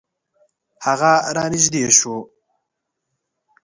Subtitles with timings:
[0.85, 2.15] هغه را نژدې شو.